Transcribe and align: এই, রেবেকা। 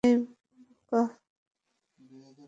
এই, 0.03 0.13
রেবেকা। 0.13 1.01